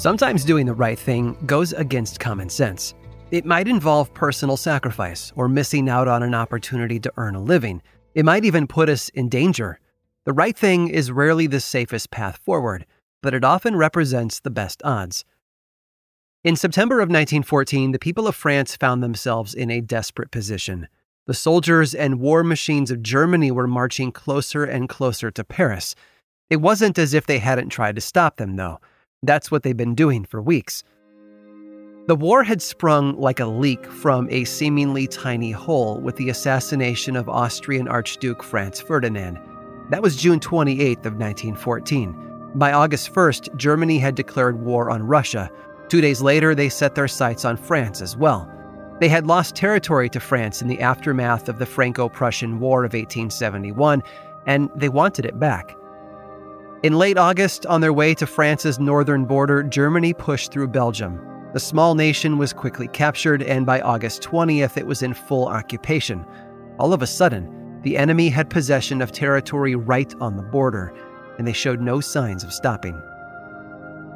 Sometimes 0.00 0.46
doing 0.46 0.64
the 0.64 0.72
right 0.72 0.98
thing 0.98 1.36
goes 1.44 1.74
against 1.74 2.20
common 2.20 2.48
sense. 2.48 2.94
It 3.32 3.44
might 3.44 3.68
involve 3.68 4.14
personal 4.14 4.56
sacrifice 4.56 5.30
or 5.36 5.46
missing 5.46 5.90
out 5.90 6.08
on 6.08 6.22
an 6.22 6.34
opportunity 6.34 6.98
to 7.00 7.12
earn 7.18 7.34
a 7.34 7.42
living. 7.42 7.82
It 8.14 8.24
might 8.24 8.46
even 8.46 8.66
put 8.66 8.88
us 8.88 9.10
in 9.10 9.28
danger. 9.28 9.78
The 10.24 10.32
right 10.32 10.56
thing 10.56 10.88
is 10.88 11.12
rarely 11.12 11.46
the 11.46 11.60
safest 11.60 12.10
path 12.10 12.38
forward, 12.38 12.86
but 13.22 13.34
it 13.34 13.44
often 13.44 13.76
represents 13.76 14.40
the 14.40 14.48
best 14.48 14.80
odds. 14.86 15.26
In 16.44 16.56
September 16.56 17.00
of 17.00 17.10
1914, 17.10 17.92
the 17.92 17.98
people 17.98 18.26
of 18.26 18.34
France 18.34 18.76
found 18.76 19.02
themselves 19.02 19.52
in 19.52 19.70
a 19.70 19.82
desperate 19.82 20.30
position. 20.30 20.88
The 21.26 21.34
soldiers 21.34 21.94
and 21.94 22.20
war 22.20 22.42
machines 22.42 22.90
of 22.90 23.02
Germany 23.02 23.50
were 23.50 23.66
marching 23.66 24.12
closer 24.12 24.64
and 24.64 24.88
closer 24.88 25.30
to 25.30 25.44
Paris. 25.44 25.94
It 26.48 26.62
wasn't 26.62 26.98
as 26.98 27.12
if 27.12 27.26
they 27.26 27.38
hadn't 27.38 27.68
tried 27.68 27.96
to 27.96 28.00
stop 28.00 28.38
them, 28.38 28.56
though. 28.56 28.80
That's 29.22 29.50
what 29.50 29.62
they've 29.62 29.76
been 29.76 29.94
doing 29.94 30.24
for 30.24 30.40
weeks. 30.40 30.82
The 32.06 32.16
war 32.16 32.42
had 32.42 32.62
sprung 32.62 33.20
like 33.20 33.38
a 33.38 33.46
leak 33.46 33.86
from 33.86 34.28
a 34.30 34.44
seemingly 34.44 35.06
tiny 35.06 35.52
hole 35.52 36.00
with 36.00 36.16
the 36.16 36.30
assassination 36.30 37.16
of 37.16 37.28
Austrian 37.28 37.86
Archduke 37.86 38.42
Franz 38.42 38.80
Ferdinand. 38.80 39.38
That 39.90 40.02
was 40.02 40.16
June 40.16 40.40
28th 40.40 41.04
of 41.04 41.16
1914. 41.16 42.52
By 42.54 42.72
August 42.72 43.12
1st, 43.12 43.54
Germany 43.56 43.98
had 43.98 44.14
declared 44.14 44.60
war 44.60 44.90
on 44.90 45.06
Russia. 45.06 45.50
Two 45.88 46.00
days 46.00 46.22
later, 46.22 46.54
they 46.54 46.68
set 46.68 46.94
their 46.94 47.06
sights 47.06 47.44
on 47.44 47.56
France 47.56 48.00
as 48.00 48.16
well. 48.16 48.50
They 49.00 49.08
had 49.08 49.26
lost 49.26 49.54
territory 49.54 50.08
to 50.10 50.20
France 50.20 50.62
in 50.62 50.68
the 50.68 50.80
aftermath 50.80 51.48
of 51.48 51.58
the 51.58 51.66
Franco 51.66 52.08
Prussian 52.08 52.58
War 52.58 52.84
of 52.84 52.94
1871, 52.94 54.02
and 54.46 54.70
they 54.74 54.88
wanted 54.88 55.26
it 55.26 55.38
back. 55.38 55.76
In 56.82 56.94
late 56.94 57.18
August, 57.18 57.66
on 57.66 57.82
their 57.82 57.92
way 57.92 58.14
to 58.14 58.26
France's 58.26 58.80
northern 58.80 59.26
border, 59.26 59.62
Germany 59.62 60.14
pushed 60.14 60.50
through 60.50 60.68
Belgium. 60.68 61.20
The 61.52 61.60
small 61.60 61.94
nation 61.94 62.38
was 62.38 62.54
quickly 62.54 62.88
captured, 62.88 63.42
and 63.42 63.66
by 63.66 63.82
August 63.82 64.22
20th, 64.22 64.78
it 64.78 64.86
was 64.86 65.02
in 65.02 65.12
full 65.12 65.46
occupation. 65.46 66.24
All 66.78 66.94
of 66.94 67.02
a 67.02 67.06
sudden, 67.06 67.82
the 67.82 67.98
enemy 67.98 68.30
had 68.30 68.48
possession 68.48 69.02
of 69.02 69.12
territory 69.12 69.74
right 69.74 70.14
on 70.22 70.36
the 70.36 70.42
border, 70.42 70.94
and 71.36 71.46
they 71.46 71.52
showed 71.52 71.82
no 71.82 72.00
signs 72.00 72.44
of 72.44 72.52
stopping. 72.52 72.98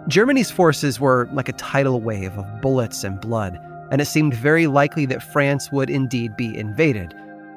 Germany's 0.08 0.50
forces 0.50 0.98
were 0.98 1.28
like 1.34 1.50
a 1.50 1.54
tidal 1.54 2.00
wave 2.00 2.32
of 2.38 2.62
bullets 2.62 3.04
and 3.04 3.20
blood, 3.20 3.60
and 3.90 4.00
it 4.00 4.06
seemed 4.06 4.32
very 4.32 4.68
likely 4.68 5.04
that 5.04 5.22
France 5.22 5.70
would 5.70 5.90
indeed 5.90 6.34
be 6.34 6.56
invaded. 6.56 7.14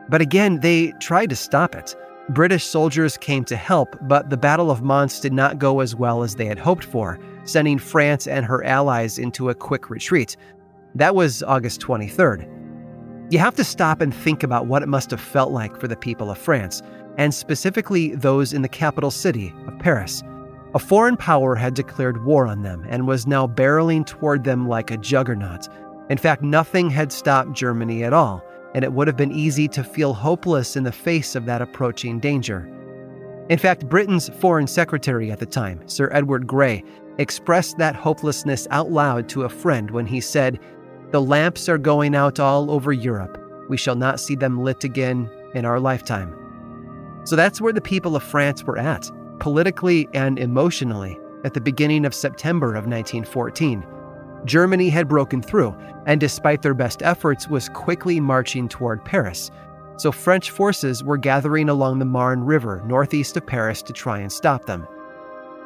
But 0.09 0.19
again, 0.19 0.59
they 0.59 0.91
tried 0.99 1.29
to 1.29 1.35
stop 1.37 1.75
it. 1.75 1.95
British 2.29 2.65
soldiers 2.65 3.17
came 3.17 3.45
to 3.45 3.55
help, 3.55 3.95
but 4.01 4.29
the 4.29 4.35
Battle 4.35 4.69
of 4.69 4.81
Mons 4.81 5.21
did 5.21 5.31
not 5.31 5.59
go 5.59 5.79
as 5.79 5.95
well 5.95 6.23
as 6.23 6.35
they 6.35 6.45
had 6.45 6.59
hoped 6.59 6.83
for, 6.83 7.17
sending 7.45 7.79
France 7.79 8.27
and 8.27 8.45
her 8.45 8.65
allies 8.65 9.17
into 9.17 9.49
a 9.49 9.55
quick 9.55 9.89
retreat. 9.89 10.35
That 10.93 11.15
was 11.15 11.41
August 11.41 11.79
23rd. 11.79 12.45
You 13.31 13.39
have 13.39 13.55
to 13.55 13.63
stop 13.63 14.01
and 14.01 14.13
think 14.13 14.43
about 14.43 14.67
what 14.67 14.83
it 14.83 14.89
must 14.89 15.11
have 15.11 15.21
felt 15.21 15.51
like 15.51 15.79
for 15.79 15.87
the 15.87 15.95
people 15.95 16.29
of 16.29 16.37
France, 16.37 16.81
and 17.17 17.33
specifically 17.33 18.13
those 18.15 18.51
in 18.51 18.61
the 18.61 18.67
capital 18.67 19.11
city 19.11 19.53
of 19.65 19.79
Paris. 19.79 20.21
A 20.75 20.79
foreign 20.79 21.15
power 21.15 21.55
had 21.55 21.75
declared 21.75 22.25
war 22.25 22.45
on 22.45 22.61
them 22.61 22.85
and 22.89 23.07
was 23.07 23.25
now 23.25 23.47
barreling 23.47 24.05
toward 24.05 24.43
them 24.43 24.67
like 24.67 24.91
a 24.91 24.97
juggernaut. 24.97 25.69
In 26.09 26.17
fact, 26.17 26.41
nothing 26.41 26.89
had 26.89 27.13
stopped 27.13 27.53
Germany 27.53 28.03
at 28.03 28.11
all 28.11 28.43
and 28.77 28.83
it 28.83 28.93
would 28.93 29.07
have 29.07 29.17
been 29.17 29.31
easy 29.31 29.67
to 29.67 29.83
feel 29.83 30.13
hopeless 30.13 30.75
in 30.75 30.83
the 30.83 30.91
face 30.91 31.33
of 31.33 31.47
that 31.47 31.63
approaching 31.63 32.19
danger. 32.19 32.71
In 33.49 33.57
fact, 33.57 33.89
Britain's 33.89 34.29
Foreign 34.37 34.67
Secretary 34.67 35.31
at 35.31 35.39
the 35.39 35.47
time, 35.47 35.81
Sir 35.87 36.11
Edward 36.13 36.45
Grey, 36.45 36.83
expressed 37.17 37.79
that 37.79 37.95
hopelessness 37.95 38.67
out 38.69 38.91
loud 38.91 39.29
to 39.29 39.45
a 39.45 39.49
friend 39.49 39.89
when 39.89 40.05
he 40.05 40.21
said, 40.21 40.59
The 41.09 41.19
lamps 41.19 41.67
are 41.67 41.79
going 41.79 42.13
out 42.13 42.39
all 42.39 42.69
over 42.69 42.93
Europe. 42.93 43.43
We 43.67 43.77
shall 43.77 43.95
not 43.95 44.19
see 44.19 44.35
them 44.35 44.63
lit 44.63 44.83
again 44.83 45.27
in 45.55 45.65
our 45.65 45.79
lifetime. 45.79 46.35
So 47.23 47.35
that's 47.35 47.59
where 47.59 47.73
the 47.73 47.81
people 47.81 48.15
of 48.15 48.21
France 48.21 48.63
were 48.63 48.77
at, 48.77 49.09
politically 49.39 50.07
and 50.13 50.37
emotionally, 50.37 51.17
at 51.43 51.55
the 51.55 51.61
beginning 51.61 52.05
of 52.05 52.13
September 52.13 52.75
of 52.75 52.85
1914. 52.85 53.83
Germany 54.45 54.89
had 54.89 55.07
broken 55.07 55.41
through, 55.41 55.75
and 56.05 56.19
despite 56.19 56.61
their 56.61 56.73
best 56.73 57.03
efforts, 57.03 57.47
was 57.47 57.69
quickly 57.69 58.19
marching 58.19 58.67
toward 58.67 59.03
Paris. 59.03 59.51
So 59.97 60.11
French 60.11 60.51
forces 60.51 61.03
were 61.03 61.17
gathering 61.17 61.69
along 61.69 61.99
the 61.99 62.05
Marne 62.05 62.43
River 62.43 62.83
northeast 62.85 63.35
of 63.35 63.47
Paris 63.47 63.81
to 63.83 63.93
try 63.93 64.19
and 64.19 64.31
stop 64.31 64.65
them. 64.65 64.87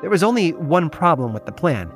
There 0.02 0.10
was 0.10 0.24
only 0.24 0.54
one 0.54 0.90
problem 0.90 1.34
with 1.34 1.46
the 1.46 1.52
plan. 1.52 1.92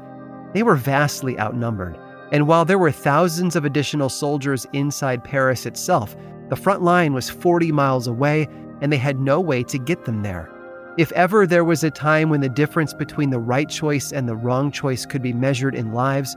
They 0.53 0.63
were 0.63 0.75
vastly 0.75 1.39
outnumbered, 1.39 1.97
and 2.31 2.47
while 2.47 2.65
there 2.65 2.77
were 2.77 2.91
thousands 2.91 3.55
of 3.55 3.65
additional 3.65 4.09
soldiers 4.09 4.67
inside 4.73 5.23
Paris 5.23 5.65
itself, 5.65 6.15
the 6.49 6.55
front 6.55 6.81
line 6.83 7.13
was 7.13 7.29
40 7.29 7.71
miles 7.71 8.07
away 8.07 8.47
and 8.81 8.91
they 8.91 8.97
had 8.97 9.19
no 9.19 9.39
way 9.39 9.63
to 9.63 9.79
get 9.79 10.05
them 10.05 10.21
there. 10.21 10.49
If 10.97 11.11
ever 11.13 11.47
there 11.47 11.65
was 11.65 11.83
a 11.83 11.91
time 11.91 12.29
when 12.29 12.41
the 12.41 12.49
difference 12.49 12.93
between 12.93 13.29
the 13.29 13.39
right 13.39 13.67
choice 13.67 14.11
and 14.11 14.27
the 14.27 14.35
wrong 14.35 14.71
choice 14.71 15.05
could 15.05 15.21
be 15.21 15.33
measured 15.33 15.75
in 15.75 15.93
lives, 15.93 16.35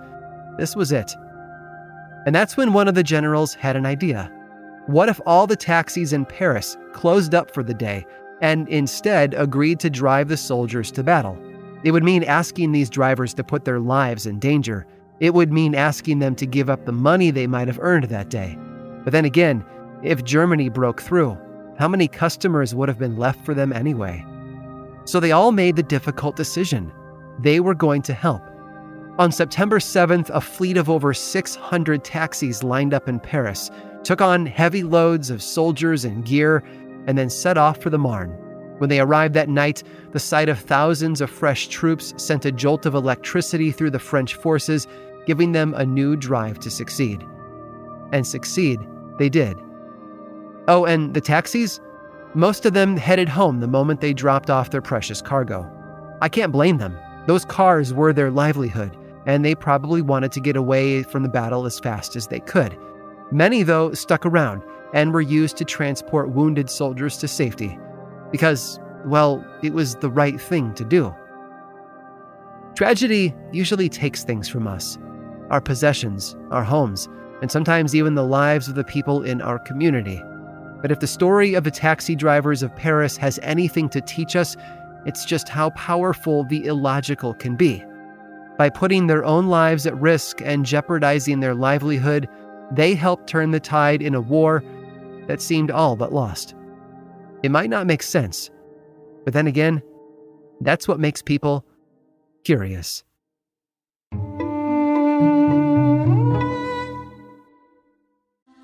this 0.59 0.77
was 0.77 0.93
it. 0.93 1.15
And 2.27 2.35
that's 2.35 2.57
when 2.57 2.73
one 2.73 2.89
of 2.89 2.95
the 2.95 3.03
generals 3.03 3.55
had 3.55 3.77
an 3.77 3.87
idea. 3.87 4.31
What 4.87 5.09
if 5.09 5.21
all 5.25 5.47
the 5.47 5.57
taxis 5.57 6.13
in 6.13 6.27
Paris 6.27 6.77
closed 6.93 7.35
up 7.35 7.55
for 7.55 7.63
the 7.63 7.75
day 7.75 8.05
and 8.41 8.69
instead 8.69 9.35
agreed 9.35 9.81
to 9.81 9.91
drive 9.91 10.29
the 10.29 10.37
soldiers 10.37 10.91
to 10.93 11.03
battle? 11.03 11.39
It 11.85 11.93
would 11.93 12.05
mean 12.05 12.25
asking 12.25 12.73
these 12.73 12.91
drivers 12.91 13.35
to 13.35 13.45
put 13.45 13.65
their 13.65 13.79
lives 13.79 14.27
in 14.27 14.39
danger. 14.39 14.87
It 15.21 15.33
would 15.33 15.53
mean 15.53 15.75
asking 15.75 16.19
them 16.19 16.35
to 16.37 16.47
give 16.47 16.69
up 16.69 16.85
the 16.85 16.93
money 16.93 17.31
they 17.31 17.47
might 17.47 17.69
have 17.69 17.79
earned 17.81 18.05
that 18.05 18.31
day. 18.31 18.59
But 19.05 19.13
then 19.13 19.25
again, 19.25 19.65
if 20.03 20.25
Germany 20.25 20.69
broke 20.69 21.01
through, 21.01 21.39
how 21.79 21.87
many 21.87 22.09
customers 22.09 22.75
would 22.75 22.89
have 22.89 22.99
been 22.99 23.17
left 23.17 23.45
for 23.45 23.55
them 23.55 23.73
anyway? 23.73 24.25
So 25.05 25.21
they 25.21 25.33
all 25.33 25.53
made 25.53 25.77
the 25.77 25.83
difficult 25.83 26.35
decision. 26.37 26.93
They 27.39 27.61
were 27.61 27.75
going 27.75 28.03
to 28.03 28.15
help. 28.15 28.43
On 29.19 29.33
September 29.33 29.81
7th, 29.81 30.31
a 30.31 30.41
fleet 30.41 30.77
of 30.77 30.89
over 30.89 31.13
600 31.13 32.05
taxis 32.05 32.63
lined 32.63 32.95
up 32.95 33.09
in 33.09 33.19
Paris, 33.19 33.69
took 34.05 34.21
on 34.21 34.47
heavy 34.47 34.85
loads 34.85 35.29
of 35.29 35.43
soldiers 35.43 36.05
and 36.05 36.25
gear, 36.25 36.63
and 37.09 37.19
then 37.19 37.29
set 37.29 37.59
off 37.59 37.83
for 37.83 37.91
the 37.91 37.99
Marne. 37.99 38.31
When 38.79 38.89
they 38.89 39.01
arrived 39.01 39.35
that 39.35 39.49
night, 39.49 39.83
the 40.13 40.21
sight 40.21 40.49
of 40.49 40.61
thousands 40.61 41.21
of 41.21 41.31
fresh 41.31 41.67
troops 41.67 42.15
sent 42.17 42.45
a 42.45 42.53
jolt 42.53 42.87
of 42.87 42.95
electricity 42.95 43.73
through 43.73 43.91
the 43.91 43.99
French 43.99 44.37
forces, 44.37 44.87
giving 45.27 45.51
them 45.51 45.75
a 45.75 45.85
new 45.85 46.15
drive 46.15 46.61
to 46.61 46.71
succeed. 46.71 47.25
And 48.13 48.25
succeed 48.25 48.79
they 49.19 49.29
did. 49.29 49.59
Oh, 50.69 50.85
and 50.85 51.13
the 51.13 51.21
taxis? 51.21 51.81
Most 52.35 52.65
of 52.67 52.73
them 52.73 52.97
headed 52.97 53.29
home 53.29 53.59
the 53.59 53.67
moment 53.67 54.01
they 54.01 54.13
dropped 54.13 54.49
off 54.49 54.71
their 54.71 54.81
precious 54.81 55.21
cargo. 55.21 55.69
I 56.23 56.29
can't 56.29 56.53
blame 56.53 56.79
them. 56.79 56.97
Those 57.27 57.45
cars 57.45 57.93
were 57.93 58.13
their 58.13 58.31
livelihood 58.31 58.97
and 59.29 59.45
they 59.45 59.55
probably 59.55 60.01
wanted 60.01 60.33
to 60.33 60.41
get 60.41 60.57
away 60.57 61.03
from 61.03 61.23
the 61.23 61.29
battle 61.29 61.67
as 61.67 61.79
fast 61.79 62.17
as 62.17 62.27
they 62.27 62.41
could. 62.41 62.77
Many, 63.31 63.63
though, 63.63 63.93
stuck 63.93 64.25
around, 64.25 64.63
and 64.95 65.13
were 65.13 65.21
used 65.21 65.59
to 65.59 65.67
transport 65.67 66.31
wounded 66.31 66.71
soldiers 66.71 67.19
to 67.19 67.29
safety 67.29 67.79
because, 68.33 68.81
well, 69.05 69.45
it 69.63 69.75
was 69.75 69.97
the 69.97 70.11
right 70.11 70.41
thing 70.41 70.73
to 70.75 70.85
do. 70.85 71.15
Tragedy 72.75 73.35
usually 73.53 73.91
takes 73.91 74.25
things 74.25 74.49
from 74.49 74.67
us 74.67 74.99
our 75.51 75.61
possessions, 75.61 76.37
our 76.51 76.65
homes, 76.65 77.09
and 77.41 77.51
sometimes 77.51 77.95
even 77.95 78.15
the 78.15 78.25
lives 78.25 78.69
of 78.69 78.75
the 78.75 78.85
people 78.85 79.23
in 79.23 79.41
our 79.43 79.59
community. 79.59 80.23
But 80.81 80.91
if 80.91 81.01
the 81.01 81.07
story 81.07 81.55
of 81.55 81.65
the 81.65 81.71
taxi 81.71 82.15
drivers 82.15 82.63
of 82.63 82.75
Paris 82.77 83.17
has 83.19 83.39
anything 83.43 83.89
to 83.91 84.01
teach 84.01 84.37
us, 84.37 84.57
it's 85.05 85.25
just 85.25 85.49
how 85.49 85.71
powerful 85.71 86.45
the 86.45 86.67
illogical 86.67 87.35
can 87.35 87.57
be. 87.57 87.85
By 88.59 88.71
putting 88.71 89.07
their 89.07 89.25
own 89.25 89.47
lives 89.47 89.87
at 89.87 89.97
risk 90.01 90.43
and 90.43 90.67
jeopardizing 90.67 91.39
their 91.39 91.55
livelihood, 91.55 92.29
they 92.73 92.95
helped 92.95 93.29
turn 93.29 93.53
the 93.53 93.61
tide 93.61 94.03
in 94.03 94.17
a 94.17 94.21
war 94.21 94.65
that 95.29 95.41
seemed 95.41 95.71
all 95.71 95.95
but 95.95 96.13
lost. 96.13 96.57
It 97.45 97.53
might 97.53 97.71
not 97.71 97.87
make 97.87 98.03
sense, 98.03 98.51
but 99.25 99.33
then 99.33 99.47
again, 99.47 99.81
that's 100.61 100.89
what 100.89 100.99
makes 100.99 101.23
people 101.23 101.65
curious. 102.43 103.05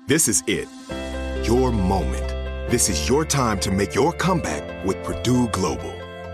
This 0.07 0.27
is 0.27 0.43
it. 0.45 0.67
Your 1.47 1.71
moment. 1.71 2.27
This 2.69 2.89
is 2.89 3.07
your 3.07 3.23
time 3.23 3.59
to 3.61 3.71
make 3.71 3.95
your 3.95 4.11
comeback 4.11 4.85
with 4.85 5.01
Purdue 5.03 5.47
Global. 5.49 6.04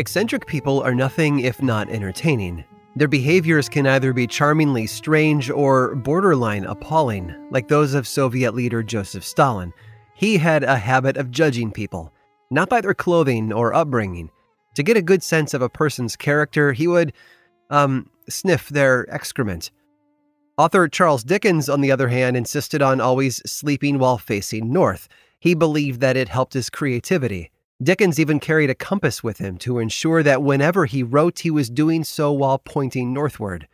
Eccentric 0.00 0.46
people 0.46 0.80
are 0.80 0.94
nothing 0.94 1.40
if 1.40 1.60
not 1.62 1.90
entertaining. 1.90 2.64
Their 2.96 3.06
behaviors 3.06 3.68
can 3.68 3.86
either 3.86 4.14
be 4.14 4.26
charmingly 4.26 4.86
strange 4.86 5.50
or 5.50 5.94
borderline 5.94 6.64
appalling, 6.64 7.36
like 7.50 7.68
those 7.68 7.92
of 7.92 8.08
Soviet 8.08 8.54
leader 8.54 8.82
Joseph 8.82 9.22
Stalin. 9.22 9.74
He 10.14 10.38
had 10.38 10.64
a 10.64 10.78
habit 10.78 11.18
of 11.18 11.30
judging 11.30 11.70
people, 11.70 12.14
not 12.50 12.70
by 12.70 12.80
their 12.80 12.94
clothing 12.94 13.52
or 13.52 13.74
upbringing. 13.74 14.30
To 14.76 14.82
get 14.82 14.96
a 14.96 15.02
good 15.02 15.22
sense 15.22 15.52
of 15.52 15.60
a 15.60 15.68
person's 15.68 16.16
character, 16.16 16.72
he 16.72 16.86
would, 16.86 17.12
um, 17.68 18.08
sniff 18.26 18.70
their 18.70 19.06
excrement. 19.14 19.70
Author 20.56 20.88
Charles 20.88 21.24
Dickens, 21.24 21.68
on 21.68 21.82
the 21.82 21.92
other 21.92 22.08
hand, 22.08 22.38
insisted 22.38 22.80
on 22.80 23.02
always 23.02 23.42
sleeping 23.44 23.98
while 23.98 24.16
facing 24.16 24.72
north. 24.72 25.08
He 25.40 25.52
believed 25.52 26.00
that 26.00 26.16
it 26.16 26.30
helped 26.30 26.54
his 26.54 26.70
creativity. 26.70 27.50
Dickens 27.82 28.20
even 28.20 28.40
carried 28.40 28.68
a 28.68 28.74
compass 28.74 29.24
with 29.24 29.38
him 29.38 29.56
to 29.58 29.78
ensure 29.78 30.22
that 30.22 30.42
whenever 30.42 30.84
he 30.84 31.02
wrote, 31.02 31.38
he 31.38 31.50
was 31.50 31.70
doing 31.70 32.04
so 32.04 32.30
while 32.30 32.58
pointing 32.58 33.14
northward. 33.14 33.66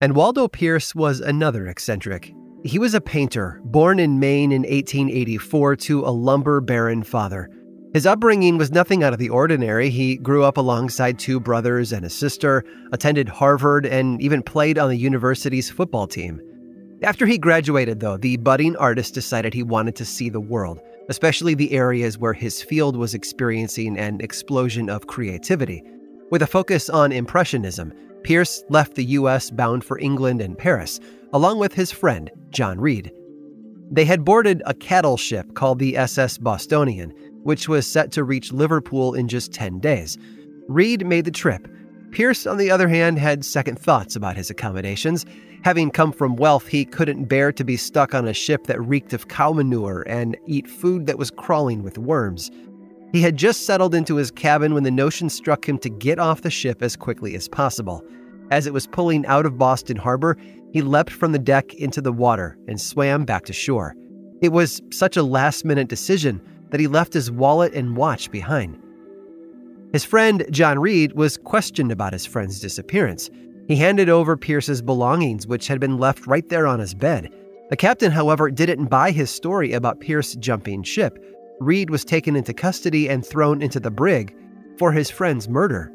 And 0.00 0.16
Waldo 0.16 0.48
Peirce 0.48 0.94
was 0.94 1.20
another 1.20 1.66
eccentric. 1.66 2.32
He 2.64 2.78
was 2.78 2.94
a 2.94 3.00
painter, 3.00 3.60
born 3.64 4.00
in 4.00 4.18
Maine 4.18 4.52
in 4.52 4.62
1884 4.62 5.76
to 5.76 6.06
a 6.06 6.08
lumber 6.08 6.62
baron 6.62 7.02
father. 7.02 7.50
His 7.92 8.06
upbringing 8.06 8.56
was 8.56 8.72
nothing 8.72 9.04
out 9.04 9.12
of 9.12 9.18
the 9.18 9.28
ordinary. 9.28 9.90
He 9.90 10.16
grew 10.16 10.44
up 10.44 10.56
alongside 10.56 11.18
two 11.18 11.38
brothers 11.38 11.92
and 11.92 12.06
a 12.06 12.10
sister, 12.10 12.64
attended 12.90 13.28
Harvard, 13.28 13.84
and 13.84 14.22
even 14.22 14.42
played 14.42 14.78
on 14.78 14.88
the 14.88 14.96
university's 14.96 15.68
football 15.68 16.06
team. 16.06 16.40
After 17.02 17.26
he 17.26 17.36
graduated, 17.36 18.00
though, 18.00 18.16
the 18.16 18.38
budding 18.38 18.76
artist 18.76 19.12
decided 19.12 19.52
he 19.52 19.62
wanted 19.62 19.96
to 19.96 20.06
see 20.06 20.30
the 20.30 20.40
world. 20.40 20.80
Especially 21.12 21.52
the 21.52 21.72
areas 21.72 22.16
where 22.16 22.32
his 22.32 22.62
field 22.62 22.96
was 22.96 23.12
experiencing 23.12 23.98
an 23.98 24.18
explosion 24.22 24.88
of 24.88 25.08
creativity. 25.08 25.84
With 26.30 26.40
a 26.40 26.46
focus 26.46 26.88
on 26.88 27.12
Impressionism, 27.12 27.92
Peirce 28.24 28.64
left 28.70 28.94
the 28.94 29.04
U.S. 29.20 29.50
bound 29.50 29.84
for 29.84 29.98
England 29.98 30.40
and 30.40 30.56
Paris, 30.56 31.00
along 31.34 31.58
with 31.58 31.74
his 31.74 31.92
friend, 31.92 32.30
John 32.48 32.80
Reed. 32.80 33.12
They 33.90 34.06
had 34.06 34.24
boarded 34.24 34.62
a 34.64 34.72
cattle 34.72 35.18
ship 35.18 35.52
called 35.52 35.80
the 35.80 35.98
SS 35.98 36.38
Bostonian, 36.38 37.10
which 37.42 37.68
was 37.68 37.86
set 37.86 38.10
to 38.12 38.24
reach 38.24 38.50
Liverpool 38.50 39.12
in 39.12 39.28
just 39.28 39.52
10 39.52 39.80
days. 39.80 40.16
Reed 40.66 41.06
made 41.06 41.26
the 41.26 41.30
trip. 41.30 41.68
Peirce, 42.10 42.46
on 42.46 42.56
the 42.56 42.70
other 42.70 42.88
hand, 42.88 43.18
had 43.18 43.44
second 43.44 43.78
thoughts 43.78 44.16
about 44.16 44.38
his 44.38 44.48
accommodations. 44.48 45.26
Having 45.62 45.92
come 45.92 46.12
from 46.12 46.34
wealth, 46.34 46.66
he 46.66 46.84
couldn't 46.84 47.26
bear 47.26 47.52
to 47.52 47.62
be 47.64 47.76
stuck 47.76 48.14
on 48.14 48.26
a 48.26 48.34
ship 48.34 48.66
that 48.66 48.80
reeked 48.82 49.12
of 49.12 49.28
cow 49.28 49.52
manure 49.52 50.02
and 50.08 50.36
eat 50.46 50.66
food 50.66 51.06
that 51.06 51.18
was 51.18 51.30
crawling 51.30 51.84
with 51.84 51.98
worms. 51.98 52.50
He 53.12 53.22
had 53.22 53.36
just 53.36 53.64
settled 53.64 53.94
into 53.94 54.16
his 54.16 54.32
cabin 54.32 54.74
when 54.74 54.82
the 54.82 54.90
notion 54.90 55.28
struck 55.28 55.68
him 55.68 55.78
to 55.78 55.88
get 55.88 56.18
off 56.18 56.42
the 56.42 56.50
ship 56.50 56.82
as 56.82 56.96
quickly 56.96 57.36
as 57.36 57.48
possible. 57.48 58.02
As 58.50 58.66
it 58.66 58.72
was 58.72 58.88
pulling 58.88 59.24
out 59.26 59.46
of 59.46 59.56
Boston 59.56 59.96
Harbor, 59.96 60.36
he 60.72 60.82
leapt 60.82 61.10
from 61.12 61.30
the 61.30 61.38
deck 61.38 61.74
into 61.74 62.00
the 62.00 62.12
water 62.12 62.58
and 62.66 62.80
swam 62.80 63.24
back 63.24 63.44
to 63.44 63.52
shore. 63.52 63.94
It 64.40 64.50
was 64.50 64.82
such 64.90 65.16
a 65.16 65.22
last 65.22 65.64
minute 65.64 65.88
decision 65.88 66.40
that 66.70 66.80
he 66.80 66.88
left 66.88 67.12
his 67.12 67.30
wallet 67.30 67.72
and 67.72 67.96
watch 67.96 68.30
behind. 68.32 68.82
His 69.92 70.04
friend, 70.04 70.44
John 70.50 70.78
Reed, 70.78 71.12
was 71.12 71.36
questioned 71.36 71.92
about 71.92 72.14
his 72.14 72.26
friend's 72.26 72.58
disappearance. 72.58 73.30
He 73.68 73.76
handed 73.76 74.08
over 74.08 74.36
Peirce's 74.36 74.82
belongings, 74.82 75.46
which 75.46 75.68
had 75.68 75.80
been 75.80 75.98
left 75.98 76.26
right 76.26 76.48
there 76.48 76.66
on 76.66 76.80
his 76.80 76.94
bed. 76.94 77.32
The 77.70 77.76
captain, 77.76 78.12
however, 78.12 78.50
didn't 78.50 78.86
buy 78.86 79.12
his 79.12 79.30
story 79.30 79.72
about 79.72 80.00
Peirce 80.00 80.34
jumping 80.34 80.82
ship. 80.82 81.18
Reed 81.60 81.90
was 81.90 82.04
taken 82.04 82.36
into 82.36 82.52
custody 82.52 83.08
and 83.08 83.24
thrown 83.24 83.62
into 83.62 83.80
the 83.80 83.90
brig 83.90 84.36
for 84.78 84.92
his 84.92 85.10
friend's 85.10 85.48
murder. 85.48 85.92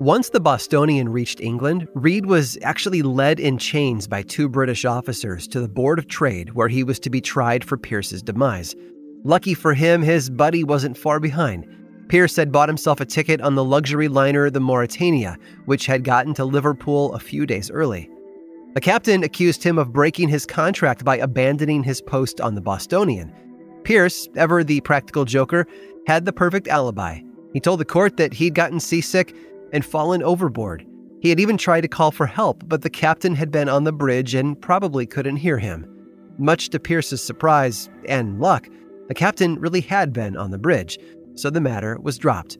Once 0.00 0.30
the 0.30 0.40
Bostonian 0.40 1.08
reached 1.08 1.40
England, 1.40 1.86
Reed 1.94 2.26
was 2.26 2.58
actually 2.62 3.02
led 3.02 3.38
in 3.38 3.56
chains 3.56 4.08
by 4.08 4.22
two 4.22 4.48
British 4.48 4.84
officers 4.84 5.46
to 5.46 5.60
the 5.60 5.68
Board 5.68 5.98
of 5.98 6.08
Trade, 6.08 6.54
where 6.54 6.68
he 6.68 6.82
was 6.82 6.98
to 7.00 7.10
be 7.10 7.20
tried 7.20 7.62
for 7.62 7.76
Peirce's 7.76 8.22
demise. 8.22 8.74
Lucky 9.22 9.54
for 9.54 9.74
him, 9.74 10.02
his 10.02 10.28
buddy 10.28 10.64
wasn't 10.64 10.98
far 10.98 11.20
behind. 11.20 11.64
Peirce 12.08 12.36
had 12.36 12.52
bought 12.52 12.68
himself 12.68 13.00
a 13.00 13.06
ticket 13.06 13.40
on 13.40 13.54
the 13.54 13.64
luxury 13.64 14.08
liner 14.08 14.50
the 14.50 14.60
Mauretania, 14.60 15.36
which 15.64 15.86
had 15.86 16.04
gotten 16.04 16.34
to 16.34 16.44
Liverpool 16.44 17.12
a 17.14 17.18
few 17.18 17.46
days 17.46 17.70
early. 17.70 18.10
The 18.74 18.80
captain 18.80 19.22
accused 19.22 19.62
him 19.62 19.78
of 19.78 19.92
breaking 19.92 20.28
his 20.28 20.46
contract 20.46 21.04
by 21.04 21.18
abandoning 21.18 21.82
his 21.82 22.00
post 22.00 22.40
on 22.40 22.54
the 22.54 22.60
Bostonian. 22.60 23.32
Peirce, 23.84 24.28
ever 24.36 24.64
the 24.64 24.80
practical 24.80 25.24
joker, 25.24 25.66
had 26.06 26.24
the 26.24 26.32
perfect 26.32 26.68
alibi. 26.68 27.20
He 27.52 27.60
told 27.60 27.80
the 27.80 27.84
court 27.84 28.16
that 28.16 28.32
he'd 28.32 28.54
gotten 28.54 28.80
seasick 28.80 29.34
and 29.72 29.84
fallen 29.84 30.22
overboard. 30.22 30.86
He 31.20 31.28
had 31.28 31.38
even 31.38 31.56
tried 31.56 31.82
to 31.82 31.88
call 31.88 32.10
for 32.10 32.26
help, 32.26 32.64
but 32.66 32.82
the 32.82 32.90
captain 32.90 33.34
had 33.34 33.50
been 33.50 33.68
on 33.68 33.84
the 33.84 33.92
bridge 33.92 34.34
and 34.34 34.60
probably 34.60 35.06
couldn't 35.06 35.36
hear 35.36 35.58
him. 35.58 35.86
Much 36.38 36.70
to 36.70 36.80
Peirce's 36.80 37.22
surprise 37.22 37.88
and 38.08 38.40
luck, 38.40 38.68
the 39.08 39.14
captain 39.14 39.56
really 39.60 39.82
had 39.82 40.12
been 40.12 40.36
on 40.36 40.50
the 40.50 40.58
bridge, 40.58 40.98
so 41.34 41.50
the 41.50 41.60
matter 41.60 41.98
was 42.00 42.18
dropped. 42.18 42.58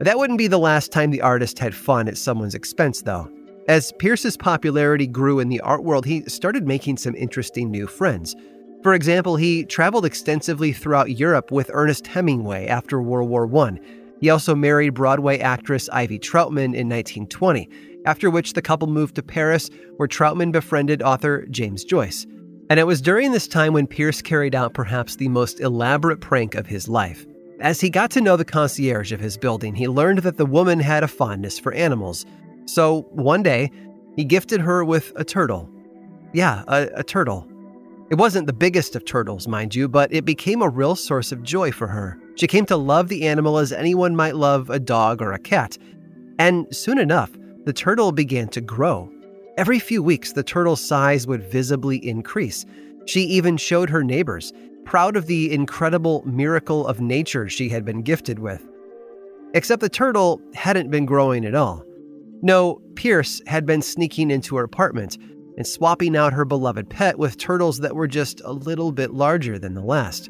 That 0.00 0.18
wouldn't 0.18 0.38
be 0.38 0.48
the 0.48 0.58
last 0.58 0.92
time 0.92 1.10
the 1.10 1.22
artist 1.22 1.58
had 1.58 1.74
fun 1.74 2.08
at 2.08 2.18
someone's 2.18 2.54
expense, 2.54 3.02
though. 3.02 3.30
As 3.68 3.92
Peirce's 3.98 4.36
popularity 4.36 5.06
grew 5.06 5.40
in 5.40 5.48
the 5.48 5.60
art 5.60 5.84
world, 5.84 6.04
he 6.04 6.22
started 6.28 6.66
making 6.66 6.98
some 6.98 7.14
interesting 7.14 7.70
new 7.70 7.86
friends. 7.86 8.34
For 8.82 8.92
example, 8.92 9.36
he 9.36 9.64
traveled 9.64 10.04
extensively 10.04 10.72
throughout 10.72 11.18
Europe 11.18 11.50
with 11.50 11.70
Ernest 11.72 12.06
Hemingway 12.06 12.66
after 12.66 13.00
World 13.00 13.30
War 13.30 13.48
I. 13.64 13.78
He 14.20 14.28
also 14.28 14.54
married 14.54 14.92
Broadway 14.92 15.38
actress 15.38 15.88
Ivy 15.90 16.18
Troutman 16.18 16.74
in 16.74 16.88
1920, 16.88 17.68
after 18.04 18.28
which 18.28 18.52
the 18.52 18.62
couple 18.62 18.88
moved 18.88 19.14
to 19.14 19.22
Paris, 19.22 19.70
where 19.96 20.08
Troutman 20.08 20.52
befriended 20.52 21.02
author 21.02 21.46
James 21.46 21.84
Joyce. 21.84 22.26
And 22.68 22.78
it 22.78 22.86
was 22.86 23.00
during 23.00 23.32
this 23.32 23.48
time 23.48 23.72
when 23.72 23.86
Peirce 23.86 24.20
carried 24.20 24.54
out 24.54 24.74
perhaps 24.74 25.16
the 25.16 25.28
most 25.28 25.60
elaborate 25.60 26.20
prank 26.20 26.54
of 26.54 26.66
his 26.66 26.88
life. 26.88 27.24
As 27.60 27.80
he 27.80 27.88
got 27.88 28.10
to 28.12 28.20
know 28.20 28.36
the 28.36 28.44
concierge 28.44 29.12
of 29.12 29.20
his 29.20 29.36
building, 29.36 29.74
he 29.74 29.88
learned 29.88 30.20
that 30.20 30.36
the 30.36 30.46
woman 30.46 30.80
had 30.80 31.02
a 31.02 31.08
fondness 31.08 31.58
for 31.58 31.72
animals. 31.72 32.26
So 32.66 33.02
one 33.10 33.42
day, 33.42 33.70
he 34.16 34.24
gifted 34.24 34.60
her 34.60 34.84
with 34.84 35.12
a 35.16 35.24
turtle. 35.24 35.68
Yeah, 36.32 36.64
a, 36.66 36.88
a 36.96 37.04
turtle. 37.04 37.46
It 38.10 38.16
wasn't 38.16 38.46
the 38.46 38.52
biggest 38.52 38.96
of 38.96 39.04
turtles, 39.04 39.48
mind 39.48 39.74
you, 39.74 39.88
but 39.88 40.12
it 40.12 40.24
became 40.24 40.62
a 40.62 40.68
real 40.68 40.94
source 40.94 41.32
of 41.32 41.42
joy 41.42 41.72
for 41.72 41.86
her. 41.86 42.18
She 42.36 42.46
came 42.46 42.66
to 42.66 42.76
love 42.76 43.08
the 43.08 43.26
animal 43.26 43.58
as 43.58 43.72
anyone 43.72 44.16
might 44.16 44.36
love 44.36 44.68
a 44.68 44.80
dog 44.80 45.22
or 45.22 45.32
a 45.32 45.38
cat. 45.38 45.78
And 46.38 46.66
soon 46.74 46.98
enough, 46.98 47.30
the 47.64 47.72
turtle 47.72 48.12
began 48.12 48.48
to 48.48 48.60
grow. 48.60 49.10
Every 49.56 49.78
few 49.78 50.02
weeks, 50.02 50.32
the 50.32 50.42
turtle's 50.42 50.84
size 50.84 51.26
would 51.26 51.50
visibly 51.50 51.96
increase. 52.06 52.66
She 53.06 53.20
even 53.22 53.56
showed 53.56 53.88
her 53.90 54.02
neighbors, 54.02 54.52
proud 54.84 55.16
of 55.16 55.26
the 55.26 55.52
incredible 55.52 56.22
miracle 56.26 56.86
of 56.86 57.00
nature 57.00 57.48
she 57.48 57.68
had 57.68 57.84
been 57.84 58.02
gifted 58.02 58.38
with. 58.38 58.66
Except 59.54 59.80
the 59.80 59.88
turtle 59.88 60.40
hadn't 60.54 60.90
been 60.90 61.06
growing 61.06 61.44
at 61.44 61.54
all. 61.54 61.84
No, 62.42 62.80
Peirce 62.94 63.40
had 63.46 63.64
been 63.66 63.82
sneaking 63.82 64.30
into 64.30 64.56
her 64.56 64.64
apartment 64.64 65.16
and 65.56 65.66
swapping 65.66 66.16
out 66.16 66.32
her 66.32 66.44
beloved 66.44 66.90
pet 66.90 67.18
with 67.18 67.38
turtles 67.38 67.78
that 67.78 67.94
were 67.94 68.08
just 68.08 68.40
a 68.44 68.52
little 68.52 68.92
bit 68.92 69.12
larger 69.12 69.58
than 69.58 69.74
the 69.74 69.84
last. 69.84 70.28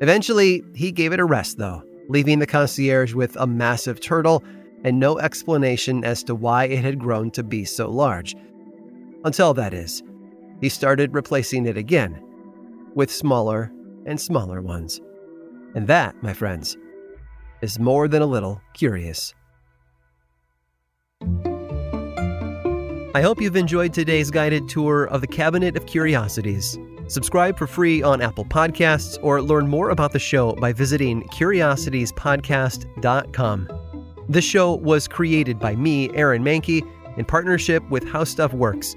Eventually, 0.00 0.62
he 0.74 0.92
gave 0.92 1.12
it 1.12 1.20
a 1.20 1.24
rest, 1.24 1.58
though, 1.58 1.82
leaving 2.08 2.38
the 2.38 2.46
concierge 2.46 3.14
with 3.14 3.36
a 3.36 3.46
massive 3.46 4.00
turtle 4.00 4.42
and 4.84 4.98
no 4.98 5.18
explanation 5.18 6.04
as 6.04 6.22
to 6.24 6.34
why 6.34 6.64
it 6.64 6.84
had 6.84 6.98
grown 6.98 7.30
to 7.30 7.42
be 7.42 7.64
so 7.64 7.88
large. 7.88 8.34
Until 9.24 9.54
that 9.54 9.72
is, 9.72 10.02
he 10.60 10.68
started 10.68 11.14
replacing 11.14 11.66
it 11.66 11.76
again 11.76 12.22
with 12.96 13.12
smaller 13.12 13.70
and 14.06 14.20
smaller 14.20 14.60
ones. 14.60 15.00
And 15.76 15.86
that, 15.86 16.20
my 16.22 16.32
friends, 16.32 16.76
is 17.62 17.78
more 17.78 18.08
than 18.08 18.22
a 18.22 18.26
little 18.26 18.60
curious. 18.74 19.34
I 23.14 23.22
hope 23.22 23.40
you've 23.40 23.56
enjoyed 23.56 23.94
today's 23.94 24.30
guided 24.30 24.68
tour 24.68 25.04
of 25.04 25.20
the 25.20 25.26
Cabinet 25.26 25.76
of 25.76 25.86
Curiosities. 25.86 26.78
Subscribe 27.08 27.56
for 27.56 27.66
free 27.66 28.02
on 28.02 28.20
Apple 28.20 28.44
Podcasts 28.44 29.18
or 29.22 29.40
learn 29.40 29.68
more 29.68 29.90
about 29.90 30.12
the 30.12 30.18
show 30.18 30.52
by 30.54 30.72
visiting 30.72 31.22
curiositiespodcast.com. 31.28 33.68
This 34.28 34.44
show 34.44 34.74
was 34.74 35.06
created 35.06 35.58
by 35.58 35.76
me, 35.76 36.10
Aaron 36.14 36.42
Mahnke, 36.42 36.82
in 37.16 37.24
partnership 37.24 37.88
with 37.88 38.06
How 38.06 38.24
Stuff 38.24 38.52
Works. 38.52 38.96